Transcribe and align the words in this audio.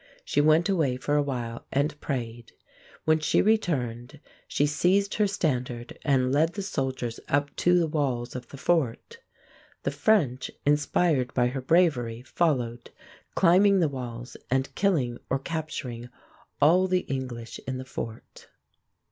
She 0.25 0.41
went 0.41 0.67
away 0.67 0.97
for 0.97 1.15
awhile 1.15 1.67
and 1.71 2.01
prayed. 2.01 2.53
When 3.05 3.19
she 3.19 3.39
returned, 3.39 4.19
she 4.47 4.65
seized 4.65 5.13
her 5.13 5.27
standard 5.27 5.99
and 6.03 6.31
led 6.31 6.53
the 6.53 6.63
soldiers 6.63 7.19
up 7.29 7.55
to 7.57 7.77
the 7.77 7.85
walls 7.85 8.35
of 8.35 8.47
the 8.47 8.57
fort. 8.57 9.19
The 9.83 9.91
French, 9.91 10.49
inspired 10.65 11.31
by 11.35 11.49
her 11.49 11.61
bravery, 11.61 12.23
followed, 12.23 12.89
climbing 13.35 13.79
the 13.79 13.87
walls 13.89 14.35
and 14.49 14.73
killing 14.73 15.19
or 15.29 15.37
capturing 15.37 16.09
all 16.59 16.87
the 16.87 17.01
English 17.01 17.59
in 17.67 17.77
the 17.77 17.85
fort. 17.85 18.47